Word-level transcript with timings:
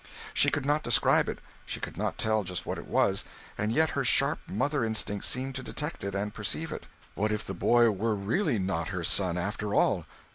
She 0.33 0.49
could 0.49 0.65
not 0.65 0.81
describe 0.81 1.29
it, 1.29 1.37
she 1.63 1.79
could 1.79 1.95
not 1.95 2.17
tell 2.17 2.43
just 2.43 2.65
what 2.65 2.79
it 2.79 2.87
was, 2.87 3.23
and 3.55 3.71
yet 3.71 3.91
her 3.91 4.03
sharp 4.03 4.39
mother 4.49 4.83
instinct 4.83 5.25
seemed 5.25 5.53
to 5.53 5.61
detect 5.61 6.03
it 6.03 6.15
and 6.15 6.33
perceive 6.33 6.71
it. 6.71 6.87
What 7.13 7.31
if 7.31 7.45
the 7.45 7.53
boy 7.53 7.91
were 7.91 8.15
really 8.15 8.57
not 8.57 8.87
her 8.87 9.03
son, 9.03 9.37
after 9.37 9.75
all? 9.75 10.07